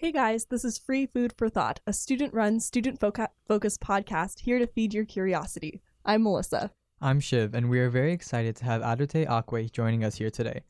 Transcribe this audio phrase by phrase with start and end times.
[0.00, 4.58] Hey guys, this is Free Food for Thought, a student run, student focused podcast here
[4.58, 5.82] to feed your curiosity.
[6.06, 6.70] I'm Melissa.
[7.02, 10.62] I'm Shiv, and we are very excited to have Adotei Akwei joining us here today.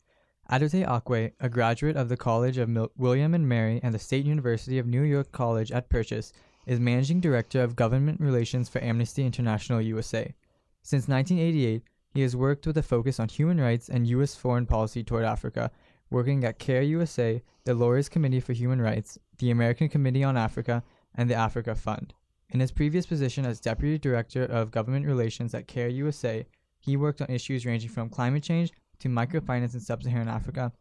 [0.51, 4.25] Adotei Akwei, a graduate of the College of Mil- William and Mary and the State
[4.25, 6.33] University of New York College at Purchase,
[6.65, 10.35] is Managing Director of Government Relations for Amnesty International USA.
[10.81, 14.35] Since 1988, he has worked with a focus on human rights and U.S.
[14.35, 15.71] foreign policy toward Africa
[16.11, 20.83] working at CARE USA, the Lawyers Committee for Human Rights, the American Committee on Africa,
[21.15, 22.13] and the Africa Fund.
[22.49, 26.45] In his previous position as Deputy Director of Government Relations at CARE USA,
[26.79, 30.73] he worked on issues ranging from climate change to microfinance in sub Saharan Africa.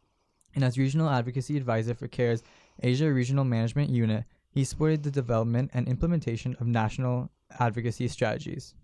[0.54, 2.42] And as Regional Advocacy Advisor for CARE's
[2.82, 8.74] Asia Regional Management Unit, he supported the development and implementation of national advocacy strategies.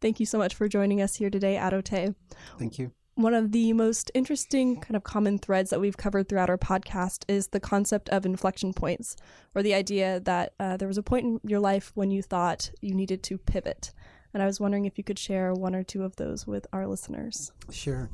[0.00, 2.14] Thank you so much for joining us here today, Adotei.
[2.58, 6.48] Thank you one of the most interesting kind of common threads that we've covered throughout
[6.48, 9.16] our podcast is the concept of inflection points,
[9.56, 12.70] or the idea that uh, there was a point in your life when you thought
[12.80, 13.92] you needed to pivot.
[14.32, 16.86] And I was wondering if you could share one or two of those with our
[16.86, 17.50] listeners.
[17.72, 18.08] Sure.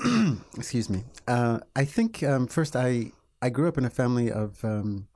[0.56, 1.04] Excuse me.
[1.28, 5.06] Uh, I think um, first I I grew up in a family of um,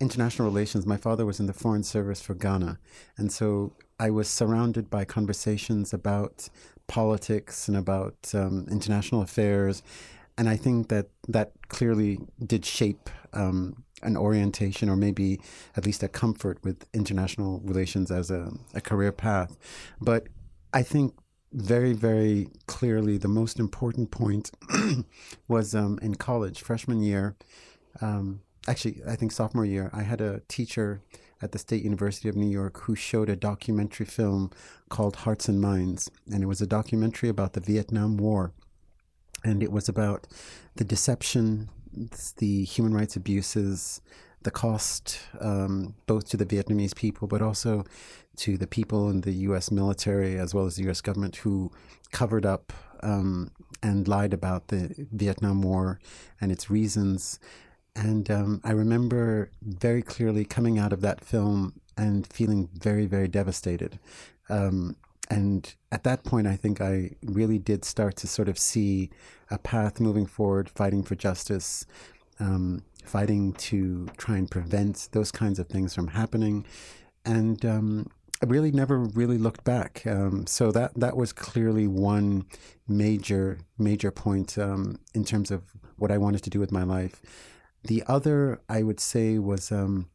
[0.00, 0.86] international relations.
[0.86, 2.78] My father was in the Foreign Service for Ghana,
[3.18, 6.48] and so I was surrounded by conversations about
[6.90, 9.82] politics and about um, international affairs.
[10.36, 15.40] And I think that that clearly did shape um, an orientation or maybe
[15.76, 19.56] at least a comfort with international relations as a, a career path.
[20.00, 20.26] But
[20.72, 21.14] I think
[21.52, 24.50] very, very clearly the most important point
[25.48, 27.36] was um, in college, freshman year.
[28.00, 31.02] Um, actually, I think sophomore year, I had a teacher
[31.42, 34.50] at the State University of New York who showed a documentary film
[34.88, 36.10] called Hearts and Minds.
[36.32, 38.52] And it was a documentary about the Vietnam War.
[39.44, 40.26] And it was about
[40.76, 41.70] the deception,
[42.36, 44.02] the human rights abuses,
[44.42, 47.84] the cost, um, both to the Vietnamese people, but also
[48.36, 51.70] to the people in the US military as well as the US government who
[52.10, 52.72] covered up
[53.02, 53.50] um,
[53.82, 56.00] and lied about the Vietnam War
[56.40, 57.38] and its reasons.
[58.00, 63.28] And um, I remember very clearly coming out of that film and feeling very, very
[63.28, 63.98] devastated.
[64.48, 64.96] Um,
[65.28, 69.10] and at that point, I think I really did start to sort of see
[69.50, 71.84] a path moving forward, fighting for justice,
[72.38, 76.64] um, fighting to try and prevent those kinds of things from happening.
[77.26, 78.10] And um,
[78.42, 80.06] I really never really looked back.
[80.06, 82.46] Um, so that that was clearly one
[82.88, 85.64] major major point um, in terms of
[85.96, 87.20] what I wanted to do with my life.
[87.84, 90.08] The other, I would say, was um,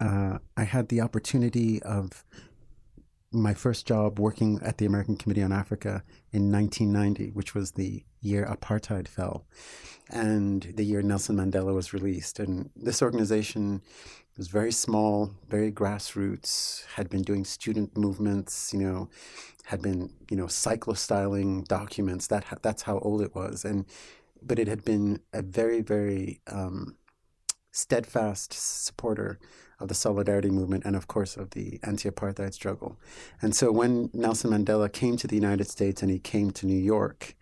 [0.00, 2.24] uh, I had the opportunity of
[3.30, 6.02] my first job working at the American Committee on Africa
[6.32, 9.44] in 1990, which was the year apartheid fell
[10.10, 12.38] and the year Nelson Mandela was released.
[12.38, 13.82] And this organization
[14.36, 19.08] was very small, very grassroots, had been doing student movements, you know,
[19.64, 22.28] had been, you know, cyclostyling documents.
[22.28, 23.64] That that's how old it was.
[23.64, 23.84] And
[24.42, 26.96] but it had been a very, very um,
[27.70, 29.38] steadfast supporter
[29.80, 32.98] of the solidarity movement and, of course, of the anti apartheid struggle.
[33.40, 36.78] And so when Nelson Mandela came to the United States and he came to New
[36.78, 37.36] York,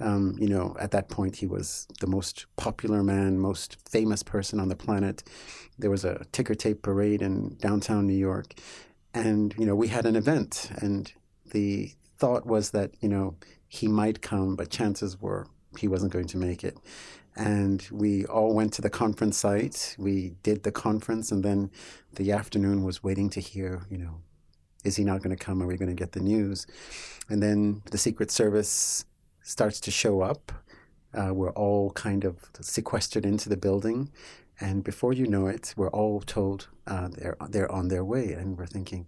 [0.00, 4.60] um, you know, at that point, he was the most popular man, most famous person
[4.60, 5.24] on the planet.
[5.78, 8.54] There was a ticker tape parade in downtown New York.
[9.14, 10.70] And, you know, we had an event.
[10.76, 11.12] And
[11.50, 13.36] the thought was that, you know,
[13.66, 15.46] he might come, but chances were
[15.78, 16.76] he wasn't going to make it.
[17.36, 19.94] And we all went to the conference site.
[19.98, 21.70] We did the conference, and then
[22.14, 24.20] the afternoon was waiting to hear, you know,
[24.84, 25.62] is he not going to come?
[25.62, 26.66] Are we going to get the news?
[27.28, 29.04] And then the Secret Service
[29.42, 30.52] starts to show up.
[31.14, 34.10] Uh, we're all kind of sequestered into the building.
[34.60, 38.32] And before you know it, we're all told uh, they're, they're on their way.
[38.32, 39.06] And we're thinking,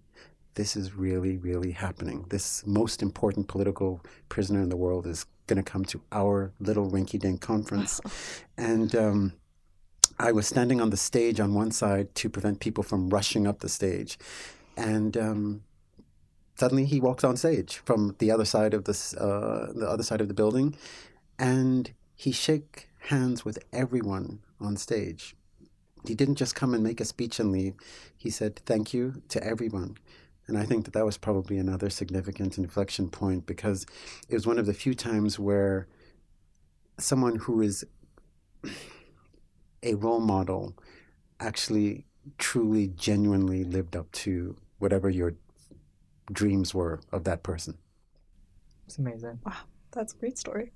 [0.54, 2.26] this is really, really happening.
[2.30, 6.90] This most important political prisoner in the world is going to come to our little
[6.90, 8.00] rinky dink conference.
[8.56, 9.32] and um,
[10.18, 13.58] I was standing on the stage on one side to prevent people from rushing up
[13.58, 14.18] the stage.
[14.76, 15.62] And um,
[16.54, 20.20] suddenly he walks on stage from the other side of this, uh, the other side
[20.20, 20.76] of the building,
[21.38, 25.34] and he shook hands with everyone on stage.
[26.06, 27.74] He didn't just come and make a speech and leave.
[28.16, 29.96] He said thank you to everyone.
[30.50, 33.86] And I think that that was probably another significant inflection point because
[34.28, 35.86] it was one of the few times where
[36.98, 37.86] someone who is
[39.82, 40.76] a role model
[41.38, 42.04] actually
[42.36, 45.34] truly genuinely lived up to whatever your
[46.32, 47.78] dreams were of that person.
[48.86, 49.38] It's amazing.
[49.46, 49.54] Wow.
[49.92, 50.72] That's a great story.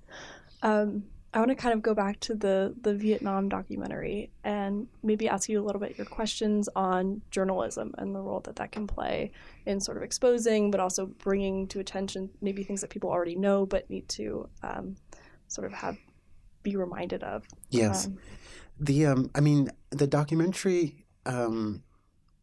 [0.63, 5.29] Um, I want to kind of go back to the the Vietnam documentary and maybe
[5.29, 8.87] ask you a little bit your questions on journalism and the role that that can
[8.87, 9.33] play
[9.67, 13.67] in sort of exposing, but also bringing to attention maybe things that people already know
[13.67, 14.95] but need to um,
[15.49, 15.99] sort of have
[16.63, 17.45] be reminded of.
[17.69, 18.19] Yes, Um,
[18.79, 21.83] the um, I mean, the documentary um,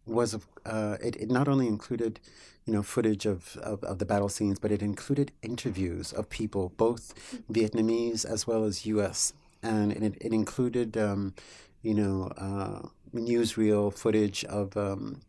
[0.05, 2.19] was uh, it, it not only included
[2.65, 6.73] you know footage of, of, of the battle scenes, but it included interviews of people,
[6.77, 7.13] both
[7.51, 9.33] Vietnamese as well as U.S.
[9.63, 11.33] and it, it included um,
[11.81, 14.75] you know uh, newsreel footage of.
[14.77, 15.21] Um,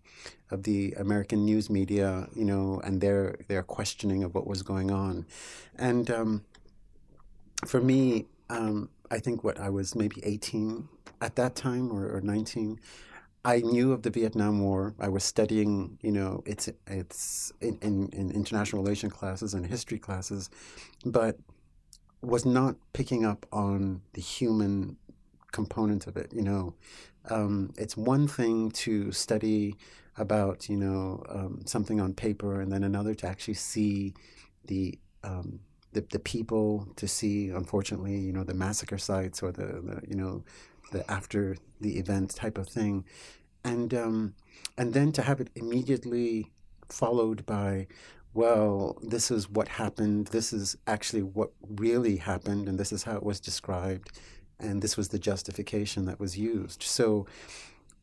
[0.51, 4.91] of the American news media, you know, and their their questioning of what was going
[4.91, 5.25] on,
[5.79, 6.45] and um,
[7.67, 10.89] for me, um, I think what I was maybe 18
[11.21, 12.81] at that time or, or 19.
[13.45, 14.95] I knew of the Vietnam War.
[15.01, 19.99] I was studying, you know, it's it's in, in, in international relation classes and history
[19.99, 20.49] classes,
[21.05, 21.39] but
[22.21, 24.97] was not picking up on the human
[25.51, 26.33] component of it.
[26.33, 26.75] You know,
[27.31, 29.77] um, it's one thing to study
[30.17, 34.15] about, you know, um, something on paper, and then another to actually see
[34.67, 35.61] the um,
[35.93, 40.15] the, the people to see, unfortunately, you know, the massacre sites or the, the you
[40.17, 40.45] know,
[40.93, 43.05] the after the event type of thing,
[43.65, 44.35] and um,
[44.79, 46.51] and then to have it immediately
[46.89, 47.87] followed by,
[48.35, 50.29] well, this is what happened.
[50.29, 54.19] This is actually what really happened, and this is how it was described,
[54.61, 56.83] and this was the justification that was used.
[56.83, 57.27] So,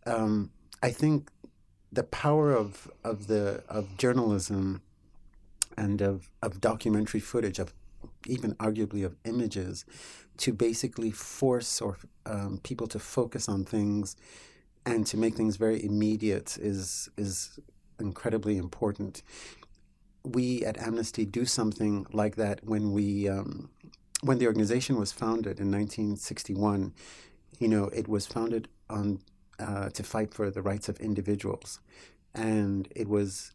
[0.06, 0.52] um,
[0.84, 1.32] I think
[1.92, 4.82] the power of of the of journalism
[5.78, 7.74] and of, of documentary footage of
[8.28, 9.86] even arguably of images
[10.38, 14.16] to basically force or um, people to focus on things
[14.86, 17.60] and to make things very immediate is is
[18.00, 19.22] incredibly important.
[20.24, 23.70] We at Amnesty do something like that when we um,
[24.22, 26.94] when the organization was founded in 1961.
[27.60, 29.20] You know, it was founded on
[29.60, 31.80] uh, to fight for the rights of individuals,
[32.34, 33.54] and it was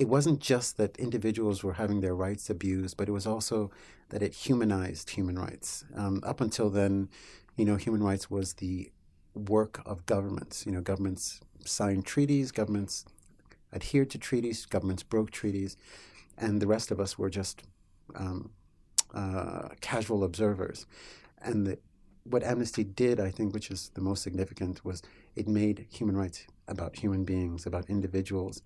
[0.00, 3.70] it wasn't just that individuals were having their rights abused, but it was also
[4.08, 5.84] that it humanized human rights.
[5.94, 7.10] Um, up until then,
[7.54, 8.90] you know, human rights was the
[9.34, 10.64] work of governments.
[10.64, 13.04] You know, governments signed treaties, governments
[13.74, 15.76] adhered to treaties, governments broke treaties,
[16.38, 17.62] and the rest of us were just
[18.14, 18.52] um,
[19.12, 20.86] uh, casual observers.
[21.42, 21.78] And the,
[22.24, 25.02] what Amnesty did, I think, which is the most significant, was
[25.36, 28.62] it made human rights about human beings, about individuals,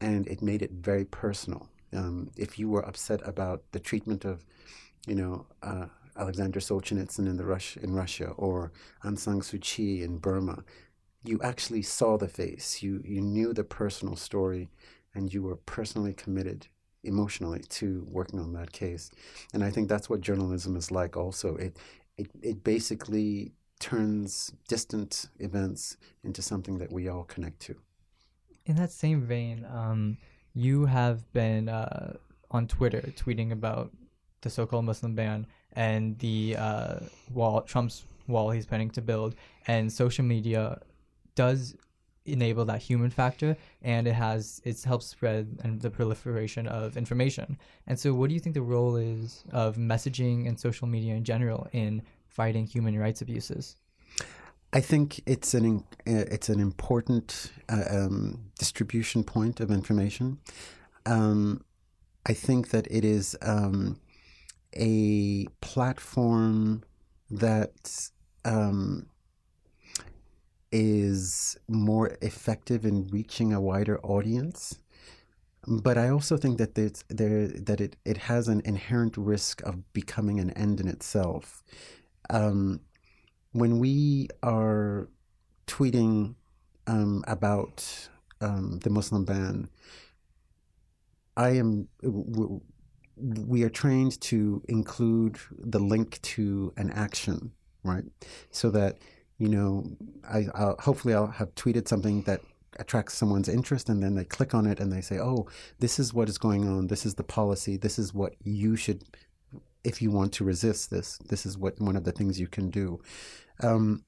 [0.00, 1.68] and it made it very personal.
[1.92, 4.44] Um, if you were upset about the treatment of,
[5.06, 5.86] you know, uh,
[6.16, 8.72] Alexander Solzhenitsyn in the Rush in Russia or
[9.04, 10.64] Aung San Suu Kyi in Burma,
[11.24, 12.82] you actually saw the face.
[12.82, 14.68] You you knew the personal story,
[15.14, 16.66] and you were personally committed
[17.02, 19.10] emotionally to working on that case.
[19.54, 21.16] And I think that's what journalism is like.
[21.16, 21.76] Also, it
[22.18, 27.76] it it basically turns distant events into something that we all connect to.
[28.70, 30.16] In that same vein, um,
[30.54, 32.12] you have been uh,
[32.52, 33.90] on Twitter tweeting about
[34.42, 37.00] the so-called Muslim ban and the uh,
[37.34, 39.34] wall, Trump's wall he's planning to build,
[39.66, 40.80] and social media
[41.34, 41.74] does
[42.26, 47.58] enable that human factor, and it has it helps spread and the proliferation of information.
[47.88, 51.24] And so, what do you think the role is of messaging and social media in
[51.24, 53.74] general in fighting human rights abuses?
[54.72, 60.38] I think it's an uh, it's an important uh, um, distribution point of information.
[61.06, 61.64] Um,
[62.26, 63.98] I think that it is um,
[64.76, 66.84] a platform
[67.30, 68.10] that
[68.44, 69.06] um,
[70.70, 74.78] is more effective in reaching a wider audience.
[75.66, 79.92] But I also think that there's, there that it, it has an inherent risk of
[79.92, 81.62] becoming an end in itself.
[82.30, 82.80] Um,
[83.52, 85.08] when we are
[85.66, 86.34] tweeting
[86.86, 88.08] um, about
[88.40, 89.68] um, the Muslim ban,
[91.36, 91.88] I am
[93.16, 97.52] we are trained to include the link to an action,
[97.84, 98.04] right?
[98.50, 98.98] So that
[99.38, 99.84] you know,
[100.28, 102.42] I I'll, hopefully I'll have tweeted something that
[102.78, 106.12] attracts someone's interest, and then they click on it and they say, "Oh, this is
[106.12, 106.88] what is going on.
[106.88, 107.76] This is the policy.
[107.76, 109.02] This is what you should."
[109.82, 112.68] If you want to resist this, this is what one of the things you can
[112.68, 113.00] do.
[113.62, 114.04] Um,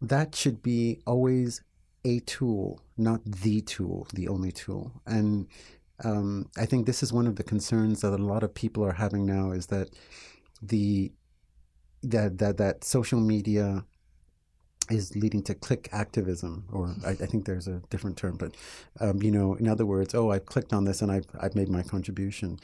[0.00, 1.62] that should be always
[2.04, 4.92] a tool, not the tool, the only tool.
[5.06, 5.48] And
[6.04, 8.92] um, I think this is one of the concerns that a lot of people are
[8.92, 9.90] having now is that
[10.62, 11.12] the
[12.02, 13.84] that that that social media
[14.88, 18.54] is leading to click activism, or I, I think there's a different term, but
[19.00, 21.68] um, you know, in other words, oh, I've clicked on this and I've I've made
[21.68, 22.58] my contribution.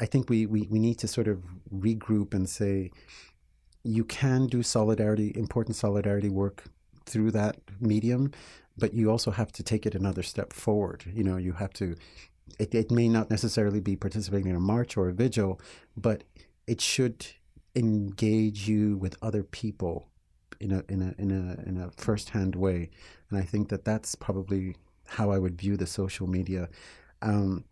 [0.00, 2.90] I think we, we, we need to sort of regroup and say
[3.84, 6.64] you can do solidarity, important solidarity work
[7.04, 8.32] through that medium,
[8.76, 11.04] but you also have to take it another step forward.
[11.12, 11.94] You know, you have to.
[12.58, 15.60] It, it may not necessarily be participating in a march or a vigil,
[15.96, 16.24] but
[16.66, 17.26] it should
[17.74, 20.08] engage you with other people
[20.60, 22.90] in a in a in a in a first-hand way,
[23.30, 24.76] and I think that that's probably
[25.06, 26.68] how I would view the social media.
[27.20, 27.64] Um,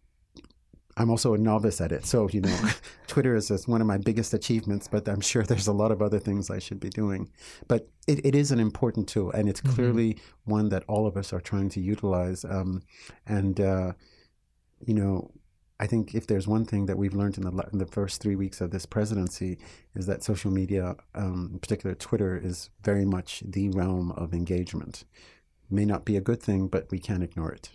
[0.97, 2.59] I'm also a novice at it, so you know,
[3.07, 4.89] Twitter is, is one of my biggest achievements.
[4.89, 7.31] But I'm sure there's a lot of other things I should be doing.
[7.69, 9.75] But it, it is an important tool, and it's Mhm.
[9.75, 12.45] clearly one that all of us are trying to utilize.
[12.45, 12.83] Um,
[13.27, 13.93] and uh,
[14.87, 15.31] you know,
[15.81, 18.37] I think if there's one thing that we've learned in the in the first three
[18.37, 19.59] weeks of this presidency
[19.95, 25.05] is that social media, um, in particular Twitter, is very much the realm of engagement.
[25.71, 27.71] May not be a good thing, but we can't ignore it.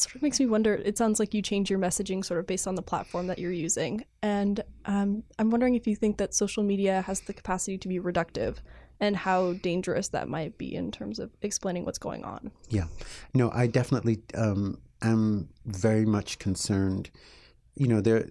[0.00, 2.66] Sort of makes me wonder it sounds like you change your messaging sort of based
[2.66, 6.62] on the platform that you're using and um, i'm wondering if you think that social
[6.62, 8.56] media has the capacity to be reductive
[9.00, 12.86] and how dangerous that might be in terms of explaining what's going on Yeah.
[13.34, 17.10] No, I definitely um, am very much concerned.
[17.76, 18.28] You know, there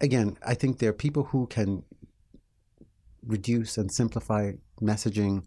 [0.00, 1.84] again, I think there are people who can
[3.26, 5.44] reduce and simplify messaging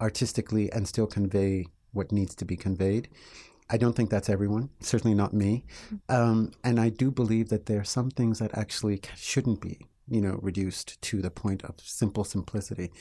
[0.00, 3.08] artistically and still convey what needs to be conveyed.
[3.70, 5.64] I don't think that's everyone, certainly not me.
[6.08, 10.20] Um, and I do believe that there are some things that actually shouldn't be, you
[10.20, 12.92] know, reduced to the point of simple simplicity.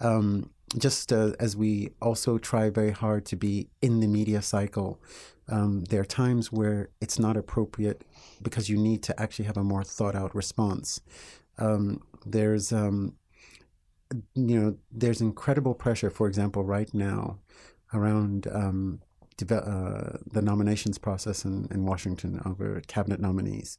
[0.00, 5.00] Um, just uh, as we also try very hard to be in the media cycle,
[5.48, 8.04] um, there are times where it's not appropriate
[8.42, 11.00] because you need to actually have a more thought out response.
[11.58, 13.14] Um, there's, um,
[14.34, 17.38] you know, there's incredible pressure, for example, right now
[17.94, 19.00] around um,
[19.42, 23.78] uh, the nominations process in, in Washington over cabinet nominees.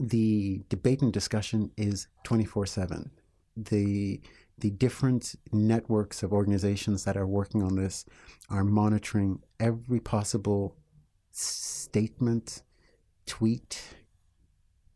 [0.00, 3.10] The debate and discussion is 24 7.
[3.56, 4.20] The
[4.58, 8.04] the different networks of organizations that are working on this
[8.50, 10.76] are monitoring every possible
[11.32, 12.62] statement,
[13.26, 13.82] tweet,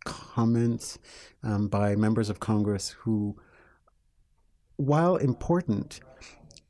[0.05, 0.99] comment
[1.43, 3.37] um, by members of Congress who,
[4.77, 6.01] while important,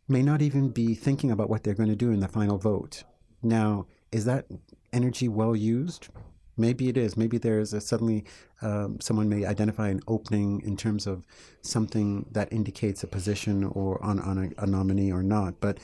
[0.08, 3.04] may not even be thinking about what they're going to do in the final vote.
[3.42, 4.46] Now, is that
[4.92, 6.08] energy well used?
[6.56, 7.16] Maybe it is.
[7.16, 8.24] Maybe there's a suddenly
[8.62, 11.24] um, someone may identify an opening in terms of
[11.62, 15.60] something that indicates a position or on, on a, a nominee or not.
[15.60, 15.78] But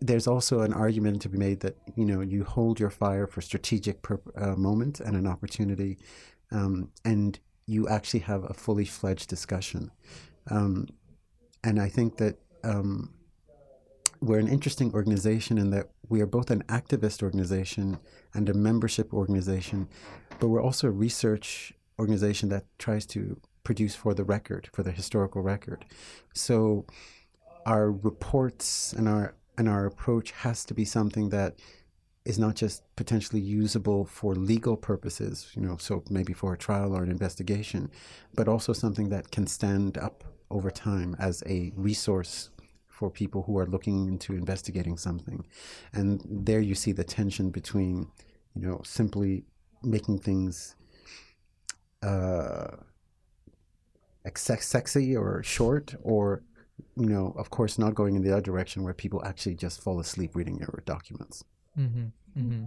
[0.00, 3.40] there's also an argument to be made that you know you hold your fire for
[3.40, 5.98] strategic per, uh, moment and an opportunity,
[6.50, 9.92] um, and you actually have a fully fledged discussion.
[10.50, 10.88] Um,
[11.62, 13.14] and I think that um,
[14.22, 17.98] we're an interesting organization in that we are both an activist organization
[18.34, 19.88] and a membership organization,
[20.38, 24.92] but we're also a research organization that tries to produce for the record, for the
[24.92, 25.84] historical record.
[26.34, 26.86] So
[27.66, 31.56] our reports and our and our approach has to be something that
[32.24, 36.94] is not just potentially usable for legal purposes, you know, so maybe for a trial
[36.94, 37.90] or an investigation,
[38.34, 42.50] but also something that can stand up over time as a resource
[42.92, 45.44] for people who are looking into investigating something.
[45.92, 48.06] And there you see the tension between,
[48.54, 49.44] you know, simply
[49.82, 50.76] making things
[52.02, 52.76] uh,
[54.24, 56.42] ex- sexy or short, or,
[56.96, 59.98] you know, of course, not going in the other direction where people actually just fall
[59.98, 61.44] asleep reading your documents.
[61.78, 62.06] Mm-hmm.
[62.38, 62.64] Mm-hmm.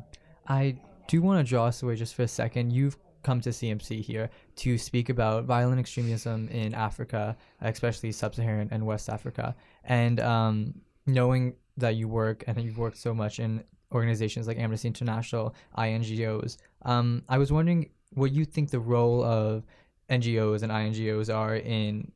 [0.48, 2.74] I do want to draw us away just for a second.
[2.74, 8.86] You've come to CMC here to speak about violent extremism in Africa, especially sub-Saharan and
[8.86, 9.56] West Africa.
[9.84, 10.76] And um,
[11.08, 16.58] knowing that you work and you've worked so much in organizations like Amnesty International, INGOs,
[16.84, 19.64] um, I was wondering what you think the role of
[20.10, 22.12] NGOs and INGOs are in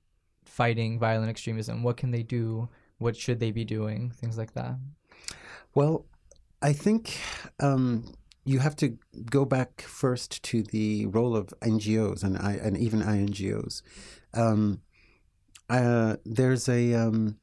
[0.46, 1.82] fighting violent extremism.
[1.82, 2.70] What can they do?
[3.00, 4.12] What should they be doing?
[4.12, 4.76] Things like that.
[5.74, 6.06] Well,
[6.62, 7.18] I think
[7.60, 8.04] um,
[8.46, 8.98] you have to
[9.30, 13.82] go back first to the role of NGOs and I, and even INGOs.
[14.34, 14.82] Um,
[15.70, 17.38] uh, there's a um,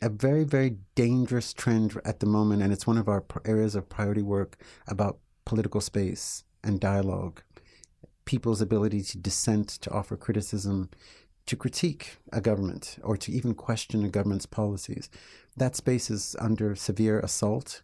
[0.00, 3.88] a very very dangerous trend at the moment, and it's one of our areas of
[3.88, 4.56] priority work
[4.86, 7.42] about political space and dialogue,
[8.24, 10.88] people's ability to dissent, to offer criticism,
[11.46, 15.10] to critique a government, or to even question a government's policies.
[15.56, 17.82] That space is under severe assault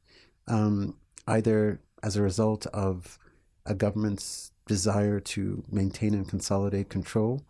[0.48, 3.18] um, either as a result of
[3.66, 7.42] a government's desire to maintain and consolidate control,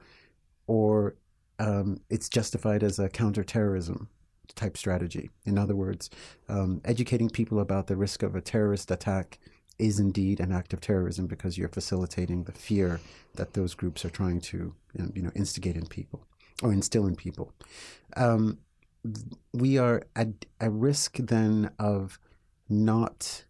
[0.67, 1.15] or
[1.59, 4.09] um, it's justified as a counterterrorism
[4.55, 5.29] type strategy.
[5.45, 6.09] In other words,
[6.49, 9.39] um, educating people about the risk of a terrorist attack
[9.79, 13.01] is indeed an act of terrorism because you're facilitating the fear
[13.35, 14.75] that those groups are trying to
[15.15, 16.21] you know instigate in people.
[16.63, 17.53] or instill in people.
[18.17, 18.59] Um,
[19.53, 22.19] we are at a risk then of
[22.69, 23.45] not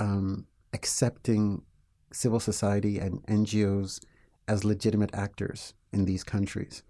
[0.00, 1.62] um, accepting
[2.10, 4.00] civil society and NGOs
[4.48, 6.82] as legitimate actors in these countries.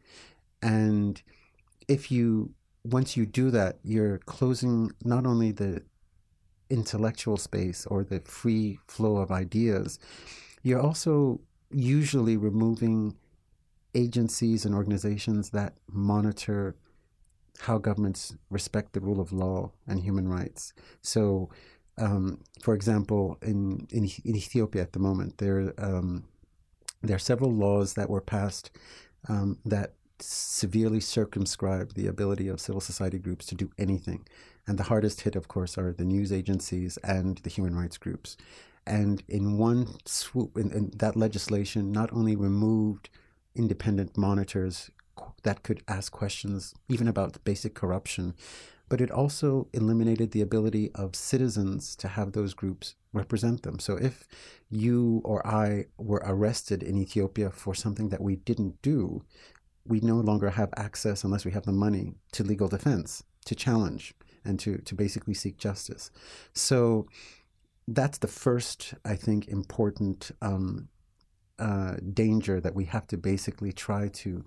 [0.62, 1.20] And
[1.88, 5.82] if you, once you do that, you're closing not only the
[6.70, 9.98] intellectual space or the free flow of ideas,
[10.62, 11.40] you're also
[11.70, 13.16] usually removing
[13.94, 16.76] agencies and organizations that monitor
[17.62, 20.72] how governments respect the rule of law and human rights.
[21.02, 21.50] So,
[21.99, 26.25] um, for example, in, in, in Ethiopia at the moment, there um,
[27.02, 28.70] there are several laws that were passed
[29.28, 34.26] um, that severely circumscribe the ability of civil society groups to do anything.
[34.66, 38.37] And the hardest hit, of course, are the news agencies and the human rights groups.
[38.87, 43.09] And in one swoop, in, in that legislation not only removed
[43.54, 44.90] independent monitors
[45.42, 48.35] that could ask questions even about basic corruption,
[48.90, 53.78] but it also eliminated the ability of citizens to have those groups represent them.
[53.78, 54.26] So if
[54.68, 59.25] you or I were arrested in Ethiopia for something that we didn't do,
[59.87, 64.12] we no longer have access, unless we have the money, to legal defense, to challenge,
[64.44, 66.11] and to, to basically seek justice.
[66.52, 67.06] So
[67.87, 70.88] that's the first, I think, important um,
[71.61, 74.44] uh, danger that we have to basically try to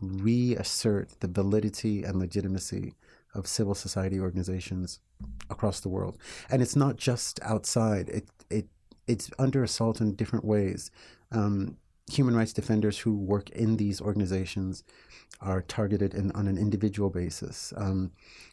[0.00, 2.94] reassert the validity and legitimacy
[3.34, 5.00] of civil society organizations
[5.50, 6.18] across the world.
[6.50, 8.08] And it's not just outside.
[8.08, 8.68] It it
[9.06, 10.90] it's under assault in different ways.
[11.32, 11.76] Um,
[12.10, 14.84] human rights defenders who work in these organizations
[15.40, 17.72] are targeted in, on an individual basis.
[17.76, 18.12] Um,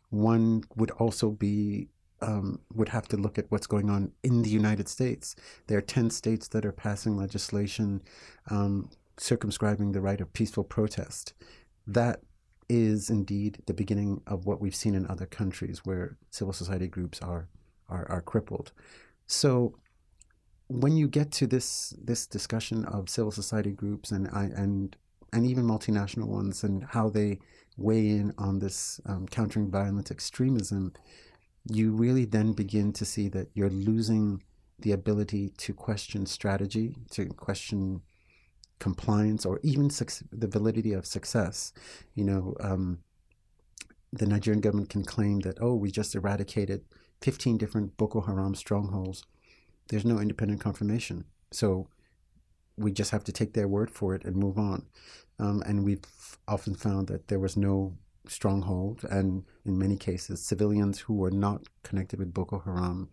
[0.10, 1.88] one would also be
[2.22, 5.36] um, would have to look at what's going on in the United States.
[5.66, 8.04] There are 10 states that are passing legislation
[8.50, 11.34] um, circumscribing the right of peaceful protest.
[11.88, 12.22] That
[12.72, 17.22] is indeed the beginning of what we've seen in other countries where civil society groups
[17.22, 17.50] are,
[17.90, 18.72] are, are crippled.
[19.27, 19.75] So
[20.70, 24.96] when you get to this this discussion of civil society groups and and
[25.34, 27.40] and even multinational ones and how they
[27.75, 30.94] weigh in on this um, countering violent extremism,
[31.70, 34.42] you really then begin to see that you're losing
[34.79, 38.01] the ability to question strategy, to question
[38.81, 41.72] compliance, or even su- the validity of success.
[42.15, 43.00] You know, um,
[44.11, 46.83] the Nigerian government can claim that, oh, we just eradicated
[47.22, 49.24] 15 different Boko Haram strongholds.
[49.87, 51.25] There's no independent confirmation.
[51.51, 51.87] So
[52.75, 54.87] we just have to take their word for it and move on.
[55.39, 56.03] Um, and we've
[56.48, 57.96] often found that there was no
[58.27, 63.09] stronghold, and in many cases, civilians who were not connected with Boko Haram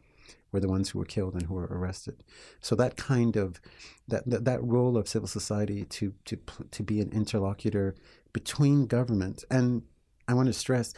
[0.53, 2.23] were the ones who were killed and who were arrested.
[2.61, 3.61] So that kind of
[4.09, 6.39] that that, that role of civil society to to
[6.71, 7.95] to be an interlocutor
[8.33, 9.83] between government and
[10.27, 10.93] I want to stress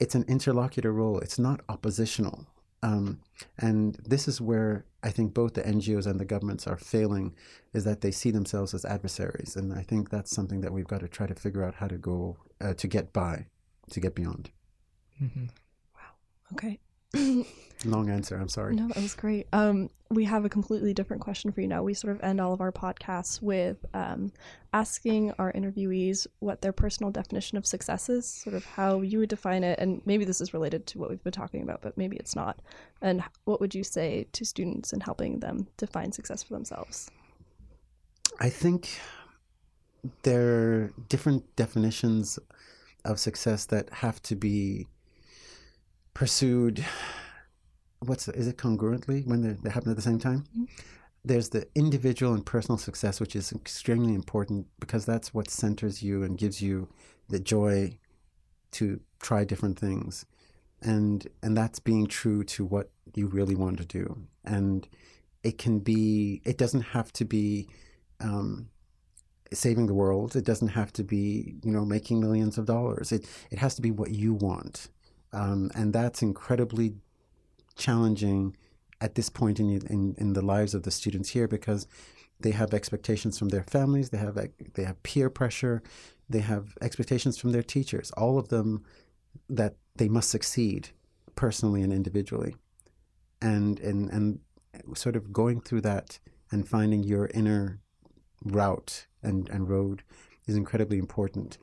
[0.00, 1.18] it's an interlocutor role.
[1.18, 2.46] It's not oppositional.
[2.82, 3.20] Um,
[3.58, 7.34] and this is where I think both the NGOs and the governments are failing,
[7.72, 11.00] is that they see themselves as adversaries, and I think that's something that we've got
[11.00, 13.46] to try to figure out how to go uh, to get by,
[13.90, 14.50] to get beyond.
[15.22, 15.46] Mm-hmm.
[15.94, 16.52] Wow.
[16.52, 16.78] Okay.
[17.84, 18.36] Long answer.
[18.36, 18.74] I'm sorry.
[18.74, 19.46] No, that was great.
[19.52, 21.82] Um, we have a completely different question for you now.
[21.82, 24.32] We sort of end all of our podcasts with um,
[24.72, 29.28] asking our interviewees what their personal definition of success is, sort of how you would
[29.28, 32.16] define it, and maybe this is related to what we've been talking about, but maybe
[32.16, 32.60] it's not.
[33.00, 37.10] And what would you say to students in helping them define success for themselves?
[38.40, 38.98] I think
[40.22, 42.40] there are different definitions
[43.04, 44.88] of success that have to be
[46.18, 46.84] pursued
[48.00, 50.42] what's the, is it congruently when they, they happen at the same time?
[50.50, 50.64] Mm-hmm.
[51.24, 56.24] there's the individual and personal success which is extremely important because that's what centers you
[56.24, 56.88] and gives you
[57.28, 57.96] the joy
[58.72, 60.26] to try different things.
[60.82, 64.04] And and that's being true to what you really want to do.
[64.44, 64.88] And
[65.44, 67.68] it can be it doesn't have to be
[68.20, 68.70] um,
[69.52, 70.34] saving the world.
[70.34, 73.12] It doesn't have to be you know making millions of dollars.
[73.12, 74.88] It it has to be what you want
[75.32, 76.94] um, and that's incredibly
[77.76, 78.56] challenging
[79.00, 81.86] at this point in, in, in the lives of the students here because
[82.40, 84.38] they have expectations from their families, they have
[84.74, 85.82] they have peer pressure,
[86.28, 88.84] they have expectations from their teachers, all of them
[89.48, 90.90] that they must succeed
[91.34, 92.54] personally and individually.
[93.42, 94.40] And and and
[94.94, 96.18] sort of going through that
[96.50, 97.80] and finding your inner
[98.44, 100.02] route and, and road
[100.46, 101.58] is incredibly important.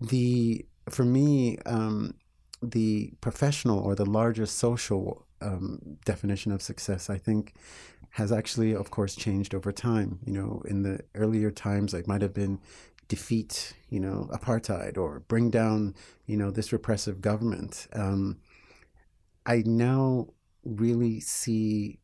[0.00, 2.14] The for me, um,
[2.70, 7.54] the professional or the larger social um, definition of success, I think,
[8.10, 10.18] has actually, of course, changed over time.
[10.24, 12.60] You know, in the earlier times, it might have been
[13.08, 15.94] defeat, you know, apartheid or bring down,
[16.26, 17.86] you know, this repressive government.
[17.92, 18.38] Um,
[19.46, 20.28] I now
[20.64, 21.98] really see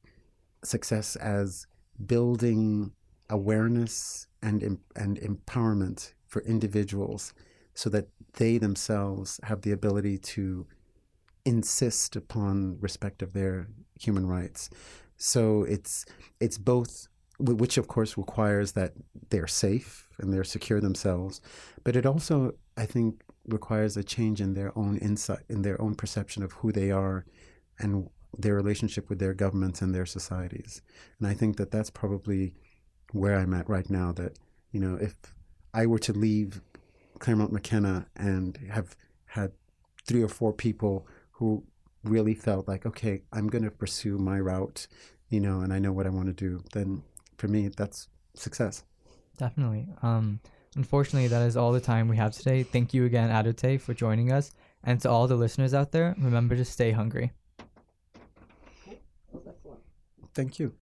[0.62, 1.66] success as
[2.04, 2.92] building
[3.30, 7.32] awareness and and empowerment for individuals
[7.74, 10.66] so that they themselves have the ability to
[11.44, 14.70] insist upon respect of their human rights.
[15.16, 16.04] So it's
[16.40, 18.92] it's both which of course requires that
[19.30, 21.40] they're safe and they're secure themselves,
[21.84, 25.94] but it also I think requires a change in their own insight in their own
[25.94, 27.24] perception of who they are
[27.78, 30.82] and their relationship with their governments and their societies.
[31.18, 32.54] And I think that that's probably
[33.12, 34.38] where I'm at right now that
[34.72, 35.14] you know if
[35.72, 36.60] I were to leave
[37.20, 39.52] Claremont McKenna and have had
[40.04, 41.62] three or four people who
[42.02, 44.88] really felt like, okay, I'm going to pursue my route,
[45.28, 47.02] you know, and I know what I want to do, then
[47.36, 48.84] for me, that's success.
[49.38, 49.86] Definitely.
[50.02, 50.40] Um,
[50.76, 52.62] unfortunately, that is all the time we have today.
[52.62, 54.52] Thank you again, Adotei, for joining us.
[54.82, 57.32] And to all the listeners out there, remember to stay hungry.
[60.34, 60.74] Thank you.